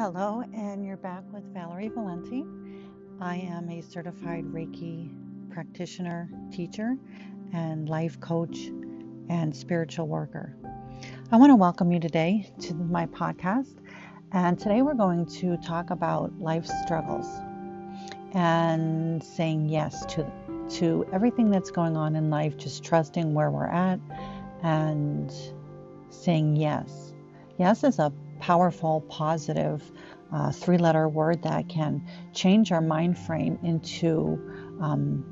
[0.00, 2.46] Hello, and you're back with Valerie Valenti.
[3.20, 5.10] I am a certified Reiki
[5.50, 6.96] practitioner, teacher,
[7.52, 8.56] and life coach
[9.28, 10.56] and spiritual worker.
[11.30, 13.76] I want to welcome you today to my podcast.
[14.32, 17.26] And today we're going to talk about life struggles
[18.32, 20.26] and saying yes to
[20.78, 24.00] to everything that's going on in life, just trusting where we're at
[24.62, 25.30] and
[26.08, 27.12] saying yes.
[27.58, 29.82] Yes is a powerful, positive
[30.32, 34.38] uh, three letter word that can change our mind frame into
[34.80, 35.24] um,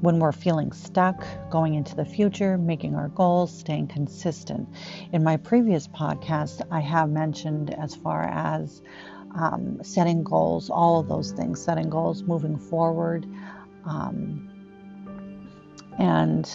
[0.00, 4.68] when we're feeling stuck, going into the future, making our goals, staying consistent.
[5.12, 8.80] In my previous podcast, I have mentioned as far as
[9.38, 13.26] um, setting goals, all of those things, setting goals, moving forward.
[13.84, 14.48] Um,
[15.98, 16.50] and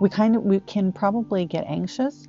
[0.00, 2.26] we kind of we can probably get anxious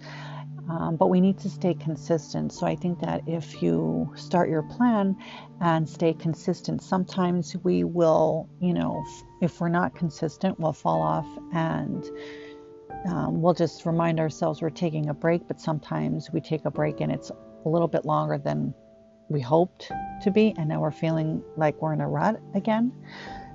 [0.69, 2.53] um, but we need to stay consistent.
[2.53, 5.17] So I think that if you start your plan
[5.59, 9.03] and stay consistent, sometimes we will, you know,
[9.41, 12.06] if we're not consistent, we'll fall off and
[13.08, 15.47] um, we'll just remind ourselves we're taking a break.
[15.47, 18.73] But sometimes we take a break and it's a little bit longer than
[19.30, 19.91] we hoped
[20.22, 20.53] to be.
[20.58, 22.94] And now we're feeling like we're in a rut again.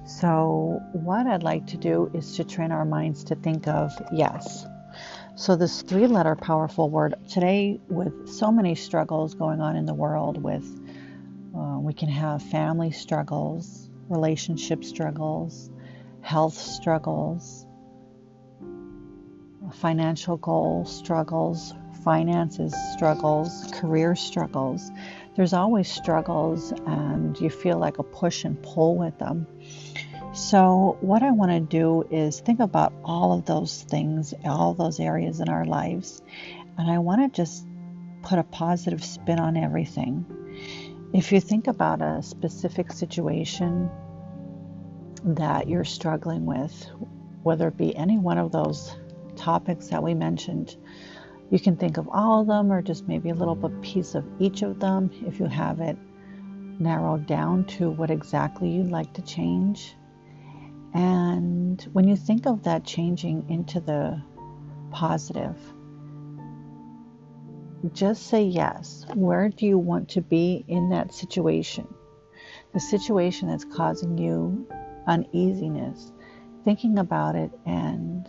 [0.07, 4.67] So, what I'd like to do is to train our minds to think of yes
[5.39, 9.95] so, this three letter powerful word today, with so many struggles going on in the
[9.95, 10.67] world, with
[11.57, 15.71] uh, we can have family struggles, relationship struggles,
[16.23, 17.67] health struggles,
[19.75, 21.73] financial goal struggles,
[22.03, 24.91] finances struggles, career struggles.
[25.37, 29.47] There's always struggles, and you feel like a push and pull with them.
[30.39, 35.01] So, what I want to do is think about all of those things, all those
[35.01, 36.23] areas in our lives,
[36.79, 37.67] and I want to just
[38.23, 40.25] put a positive spin on everything.
[41.13, 43.91] If you think about a specific situation
[45.25, 46.89] that you're struggling with,
[47.43, 48.97] whether it be any one of those
[49.35, 50.77] topics that we mentioned,
[51.51, 54.25] you can think of all of them or just maybe a little bit piece of
[54.39, 55.99] each of them if you have it
[56.79, 59.97] narrowed down to what exactly you'd like to change.
[60.99, 64.21] And when you think of that changing into the
[64.91, 65.57] positive,
[67.93, 69.07] just say yes.
[69.15, 71.87] Where do you want to be in that situation?
[72.75, 74.67] The situation that's causing you
[75.07, 76.13] uneasiness,
[76.65, 78.29] thinking about it and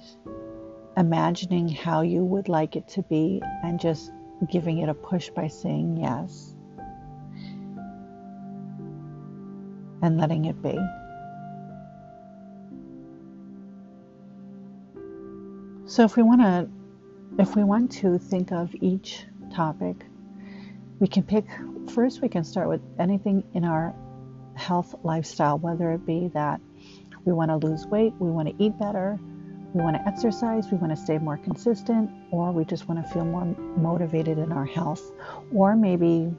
[0.95, 4.11] imagining how you would like it to be, and just
[4.51, 6.53] giving it a push by saying yes
[10.03, 10.77] and letting it be.
[15.99, 16.69] So if we want to
[17.39, 19.97] if we want to think of each topic,
[20.97, 21.43] we can pick
[21.93, 23.93] first we can start with anything in our
[24.55, 26.61] health lifestyle, whether it be that
[27.25, 29.19] we want to lose weight, we want to eat better,
[29.73, 33.13] we want to exercise, we want to stay more consistent, or we just want to
[33.13, 35.11] feel more motivated in our health,
[35.53, 36.31] or maybe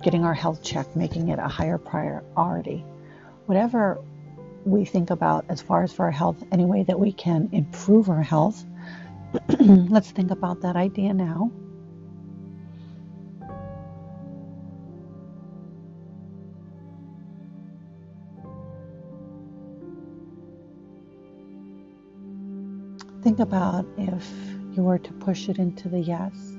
[0.00, 2.82] getting our health checked, making it a higher priority.
[3.44, 4.00] Whatever
[4.64, 8.08] we think about as far as for our health, any way that we can improve
[8.08, 8.64] our health.
[9.60, 11.50] Let's think about that idea now.
[23.22, 24.26] Think about if
[24.72, 26.56] you were to push it into the yes,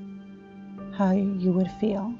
[0.93, 2.13] how you would feel.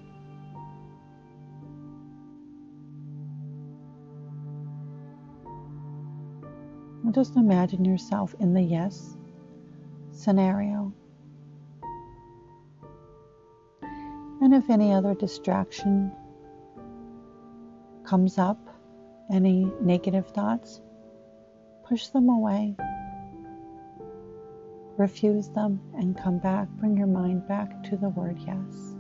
[7.12, 9.18] just imagine yourself in the yes
[10.22, 10.94] scenario.
[14.42, 16.12] And if any other distraction
[18.04, 18.60] comes up,
[19.32, 20.82] any negative thoughts,
[21.88, 22.76] push them away.
[24.98, 26.68] Refuse them and come back.
[26.70, 28.96] Bring your mind back to the word yes.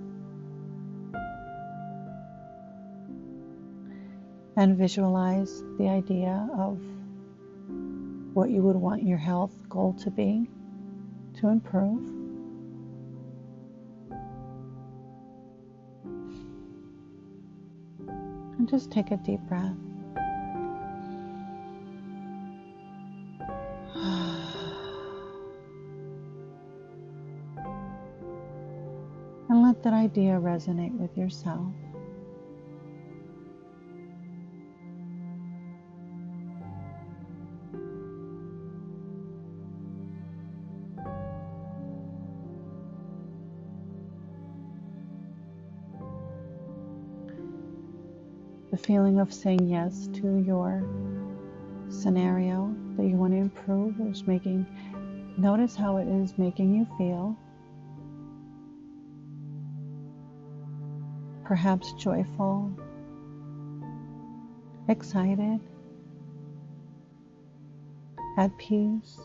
[4.56, 6.80] And visualize the idea of
[8.34, 10.50] what you would want your health goal to be
[11.42, 12.00] to improve.
[18.58, 19.76] And just take a deep breath.
[29.50, 31.74] and let that idea resonate with yourself.
[48.86, 50.84] Feeling of saying yes to your
[51.90, 54.66] scenario that you want to improve is making,
[55.38, 57.38] notice how it is making you feel.
[61.44, 62.72] Perhaps joyful,
[64.88, 65.60] excited,
[68.38, 69.20] at peace,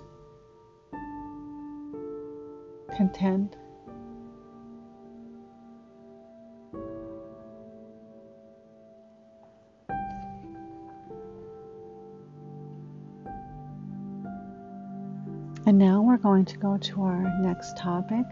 [2.96, 3.56] content.
[16.26, 18.26] Going to go to our next topic,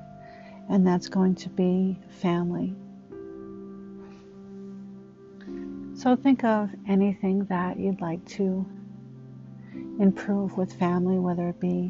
[0.68, 2.74] and that's going to be family.
[5.94, 8.66] So think of anything that you'd like to
[10.00, 11.88] improve with family, whether it be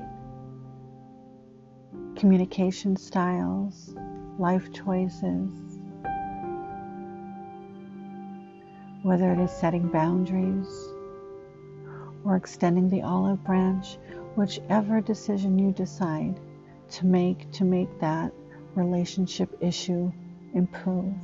[2.16, 3.94] communication styles,
[4.38, 5.48] life choices,
[9.00, 10.68] whether it is setting boundaries
[12.26, 13.96] or extending the olive branch,
[14.36, 16.38] whichever decision you decide
[16.90, 18.32] to make to make that
[18.74, 20.12] relationship issue
[20.54, 21.14] improve.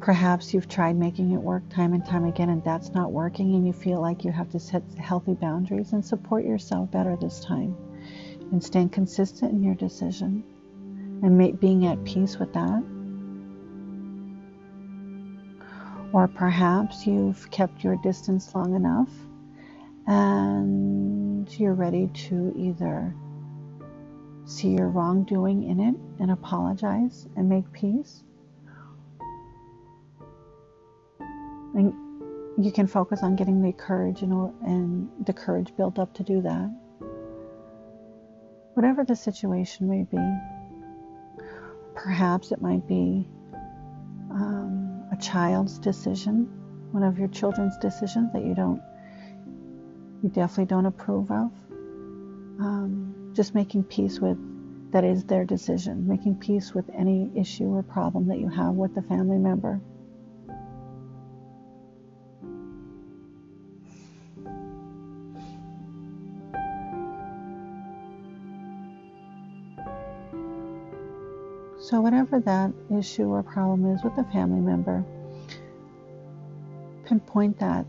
[0.00, 3.66] Perhaps you've tried making it work time and time again and that's not working, and
[3.66, 7.76] you feel like you have to set healthy boundaries and support yourself better this time
[8.52, 10.42] and staying consistent in your decision
[11.22, 12.82] and make, being at peace with that.
[16.12, 19.10] Or perhaps you've kept your distance long enough
[20.08, 23.14] and you're ready to either
[24.44, 28.24] see your wrongdoing in it and apologize and make peace
[31.78, 34.32] And you can focus on getting the courage and,
[34.64, 36.70] and the courage built up to do that.
[38.74, 41.44] Whatever the situation may be,
[41.94, 43.28] perhaps it might be
[44.30, 46.48] um, a child's decision,
[46.90, 48.80] one of your children's decisions that you don't,
[50.22, 51.52] you definitely don't approve of.
[52.60, 54.36] Um, just making peace with
[54.90, 58.94] that is their decision, making peace with any issue or problem that you have with
[58.94, 59.80] the family member.
[71.80, 75.04] So, whatever that issue or problem is with the family member,
[77.06, 77.86] pinpoint that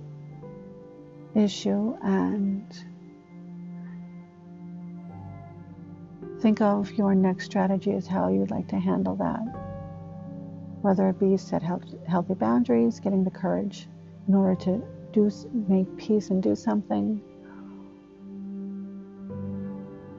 [1.40, 2.66] issue and
[6.42, 9.42] think of your next strategy as how you'd like to handle that.
[10.82, 13.88] Whether it be set healthy boundaries, getting the courage
[14.28, 14.82] in order to
[15.12, 15.30] do
[15.68, 17.22] make peace and do something,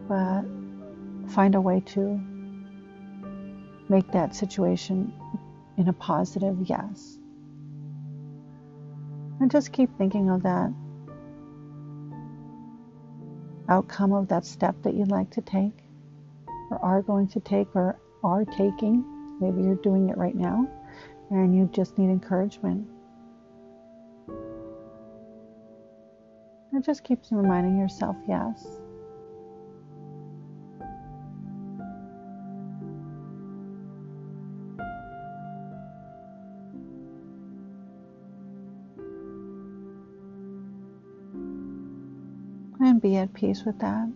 [0.08, 0.42] but
[1.30, 2.20] find a way to
[3.88, 5.12] make that situation
[5.78, 7.18] in a positive yes.
[9.40, 10.70] And just keep thinking of that
[13.70, 15.72] outcome of that step that you'd like to take,
[16.70, 19.04] or are going to take, or are taking.
[19.40, 20.68] Maybe you're doing it right now
[21.30, 22.86] and you just need encouragement.
[26.72, 28.79] And just keeps reminding yourself yes.
[42.80, 44.08] And be at peace with that.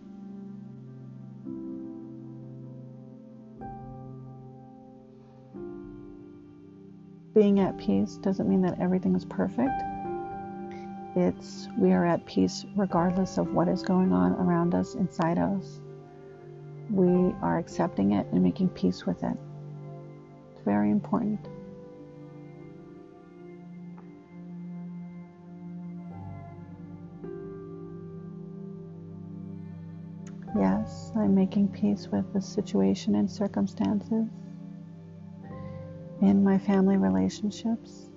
[7.33, 9.83] Being at peace doesn't mean that everything is perfect.
[11.15, 15.81] It's we are at peace regardless of what is going on around us, inside us.
[16.89, 19.37] We are accepting it and making peace with it.
[20.53, 21.39] It's very important.
[31.15, 34.27] I'm making peace with the situation and circumstances
[36.21, 38.09] in my family relationships.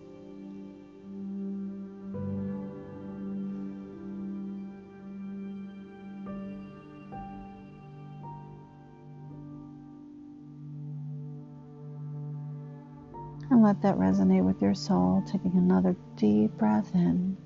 [13.50, 17.36] And let that resonate with your soul, taking another deep breath in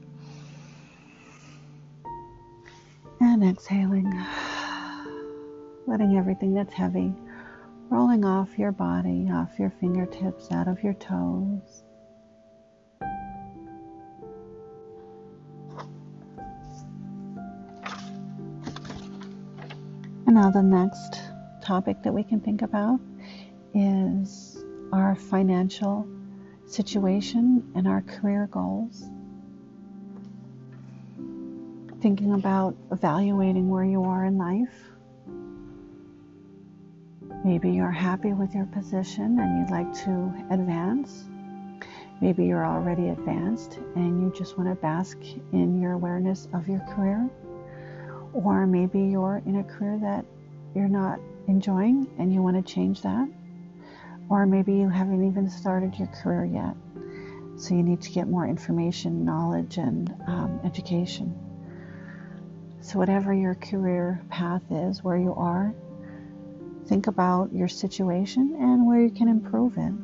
[3.21, 4.12] and exhaling
[5.86, 7.14] letting everything that's heavy
[7.92, 11.82] rolling off your body, off your fingertips, out of your toes.
[20.26, 21.20] And now, the next
[21.60, 22.98] topic that we can think about
[23.74, 26.08] is our financial
[26.66, 29.10] situation and our career goals.
[32.00, 34.91] Thinking about evaluating where you are in life.
[37.44, 41.25] Maybe you're happy with your position and you'd like to advance.
[42.20, 45.18] Maybe you're already advanced and you just want to bask
[45.52, 47.28] in your awareness of your career.
[48.32, 50.25] Or maybe you're in a career that
[50.72, 51.18] you're not
[51.49, 53.28] enjoying and you want to change that.
[54.28, 56.76] Or maybe you haven't even started your career yet.
[57.56, 61.37] So you need to get more information, knowledge, and um, education.
[62.80, 65.72] So, whatever your career path is, where you are,
[66.92, 69.94] think about your situation and where you can improve it.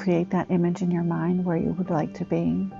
[0.00, 2.70] Create that image in your mind where you would like to be.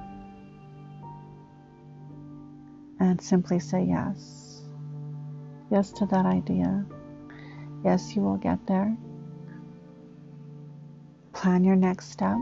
[3.00, 4.62] And simply say yes.
[5.72, 6.86] Yes to that idea.
[7.84, 8.96] Yes, you will get there.
[11.32, 12.38] Plan your next step.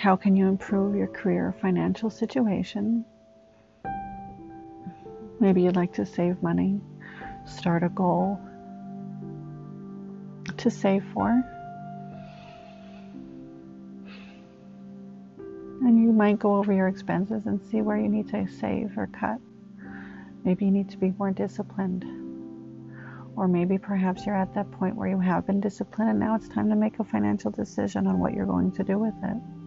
[0.00, 3.04] How can you improve your career financial situation?
[5.38, 6.80] Maybe you'd like to save money,
[7.44, 8.40] start a goal
[10.56, 11.28] to save for.
[15.82, 19.06] And you might go over your expenses and see where you need to save or
[19.06, 19.36] cut.
[20.44, 22.06] Maybe you need to be more disciplined.
[23.36, 26.48] Or maybe perhaps you're at that point where you have been disciplined and now it's
[26.48, 29.59] time to make a financial decision on what you're going to do with it.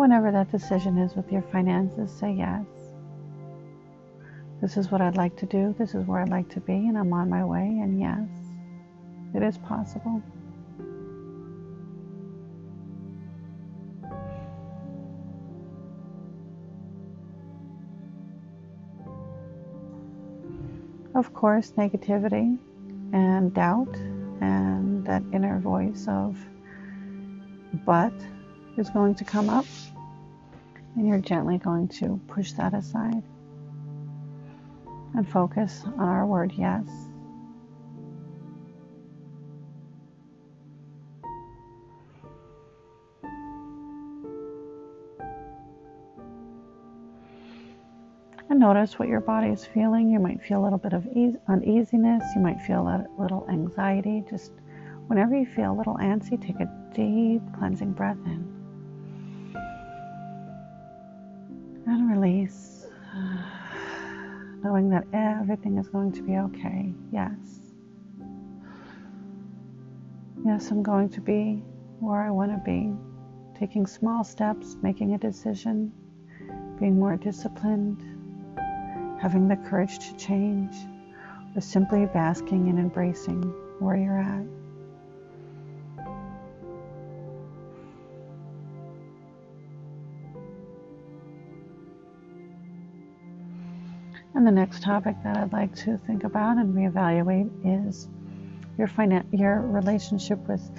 [0.00, 2.64] Whenever that decision is with your finances, say yes.
[4.62, 5.74] This is what I'd like to do.
[5.78, 7.60] This is where I'd like to be, and I'm on my way.
[7.60, 8.26] And yes,
[9.34, 10.22] it is possible.
[21.14, 22.56] Of course, negativity
[23.12, 23.94] and doubt
[24.40, 26.38] and that inner voice of
[27.84, 28.14] but
[28.76, 29.66] is going to come up.
[30.96, 33.22] And you're gently going to push that aside
[35.14, 36.84] and focus on our word yes.
[48.48, 50.10] And notice what your body is feeling.
[50.10, 52.24] You might feel a little bit of ease, uneasiness.
[52.34, 54.24] You might feel a little anxiety.
[54.28, 54.50] Just
[55.06, 58.59] whenever you feel a little antsy, take a deep cleansing breath in.
[61.90, 62.86] And release,
[64.62, 66.94] knowing that everything is going to be okay.
[67.10, 67.36] Yes.
[70.44, 71.62] Yes, I'm going to be
[71.98, 72.92] where I want to be,
[73.58, 75.92] taking small steps, making a decision,
[76.78, 78.02] being more disciplined,
[79.20, 80.74] having the courage to change,
[81.54, 83.42] or simply basking and embracing
[83.80, 84.59] where you're at.
[94.34, 97.50] And the next topic that I'd like to think about and reevaluate
[97.88, 98.08] is
[98.78, 100.70] your finan- your relationship with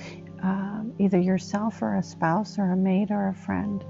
[0.41, 3.83] um, either yourself or a spouse or a mate or a friend.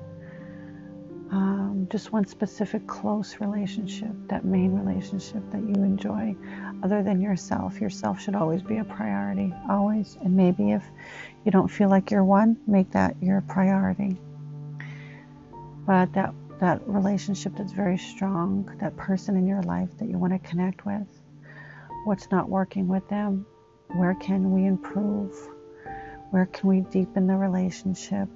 [1.31, 6.35] Um, just one specific close relationship, that main relationship that you enjoy,
[6.83, 7.79] other than yourself.
[7.79, 10.17] Yourself should always be a priority, always.
[10.21, 10.83] And maybe if
[11.45, 14.17] you don't feel like you're one, make that your priority.
[15.85, 20.31] But that that relationship that's very strong, that person in your life that you want
[20.31, 21.07] to connect with.
[22.05, 23.47] What's not working with them?
[23.87, 25.35] Where can we improve?
[26.29, 28.29] Where can we deepen the relationship?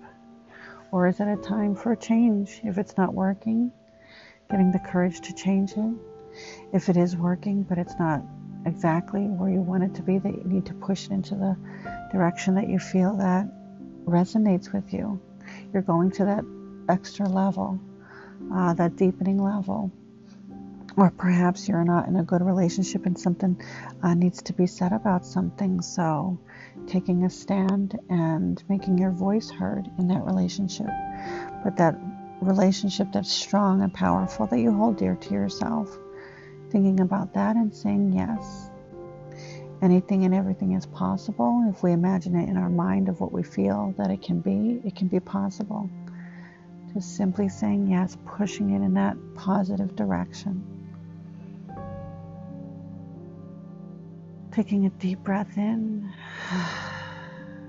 [0.91, 2.61] Or is it a time for a change?
[2.63, 3.71] If it's not working,
[4.49, 5.93] getting the courage to change it.
[6.73, 8.23] If it is working, but it's not
[8.65, 11.55] exactly where you want it to be, that you need to push it into the
[12.11, 13.47] direction that you feel that
[14.05, 15.21] resonates with you.
[15.71, 16.43] You're going to that
[16.89, 17.79] extra level
[18.53, 19.91] uh, that deepening level.
[20.97, 23.61] Or perhaps you're not in a good relationship and something
[24.01, 25.81] uh, needs to be said about something.
[25.81, 26.39] So,
[26.87, 30.87] taking a stand and making your voice heard in that relationship.
[31.63, 31.99] But that
[32.41, 35.97] relationship that's strong and powerful that you hold dear to yourself.
[36.69, 38.69] Thinking about that and saying yes.
[39.81, 41.69] Anything and everything is possible.
[41.69, 44.81] If we imagine it in our mind of what we feel that it can be,
[44.85, 45.89] it can be possible.
[46.95, 50.63] Just simply saying yes, pushing it in that positive direction.
[54.53, 56.09] Taking a deep breath in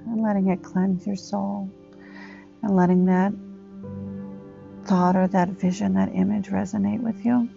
[0.06, 1.68] and letting it cleanse your soul
[2.62, 3.32] and letting that
[4.84, 7.48] thought or that vision, that image resonate with you?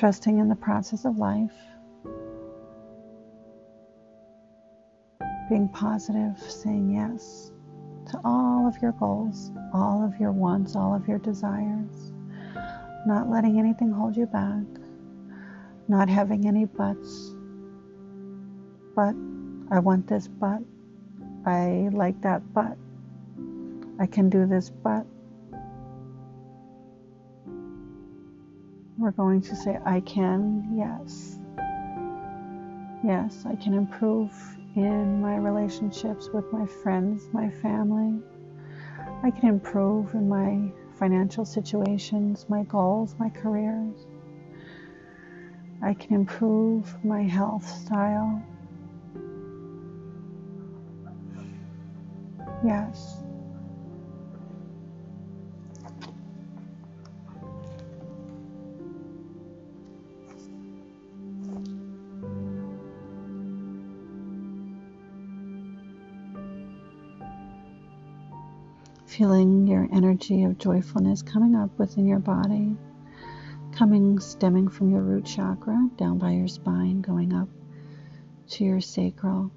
[0.00, 1.52] Trusting in the process of life.
[5.50, 7.52] being positive, saying yes
[8.08, 12.14] to all of your goals, all of your wants, all of your desires,
[13.04, 14.64] not letting anything hold you back,
[15.88, 17.34] not having any buts.
[18.96, 19.14] But
[19.70, 20.62] I want this but.
[21.44, 22.78] I like that but.
[23.98, 25.04] I can do this but.
[29.00, 31.38] We're going to say, I can, yes.
[33.02, 34.30] Yes, I can improve
[34.76, 38.20] in my relationships with my friends, my family.
[39.22, 44.06] I can improve in my financial situations, my goals, my careers.
[45.82, 48.42] I can improve my health style.
[52.62, 53.16] Yes.
[69.20, 72.74] Feeling your energy of joyfulness coming up within your body,
[73.70, 77.46] coming stemming from your root chakra down by your spine, going up
[78.48, 79.52] to your sacral.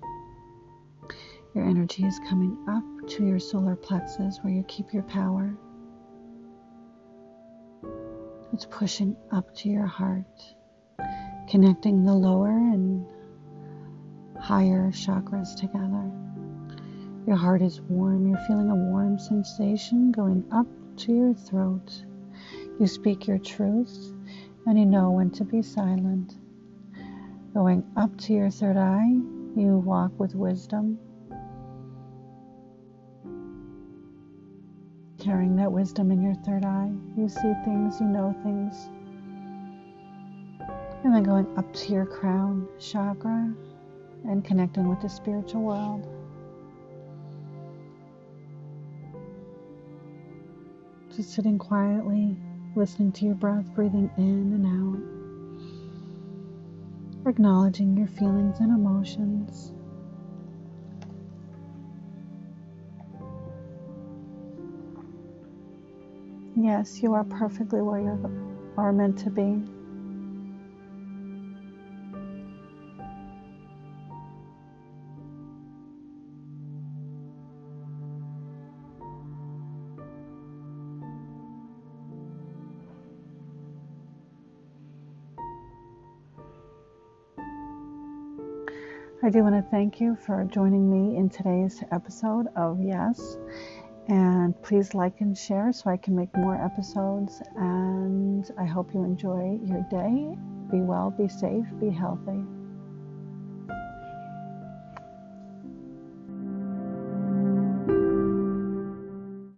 [1.55, 5.55] Your energy is coming up to your solar plexus where you keep your power.
[8.51, 10.43] It's pushing up to your heart,
[11.49, 13.05] connecting the lower and
[14.37, 16.11] higher chakras together.
[17.25, 18.27] Your heart is warm.
[18.27, 22.03] You're feeling a warm sensation going up to your throat.
[22.79, 24.13] You speak your truth
[24.65, 26.35] and you know when to be silent.
[27.53, 29.13] Going up to your third eye,
[29.55, 30.99] you walk with wisdom.
[35.19, 38.89] Carrying that wisdom in your third eye, you see things, you know things.
[41.05, 43.53] And then going up to your crown chakra
[44.25, 46.22] and connecting with the spiritual world.
[51.15, 52.35] Just sitting quietly,
[52.75, 54.65] listening to your breath, breathing in and
[57.23, 59.73] out, acknowledging your feelings and emotions.
[66.55, 69.61] Yes, you are perfectly where you are meant to be.
[89.25, 93.37] I do want to thank you for joining me in today's episode of Yes.
[94.09, 97.41] And please like and share so I can make more episodes.
[97.55, 100.37] And I hope you enjoy your day.
[100.69, 102.43] Be well, be safe, be healthy.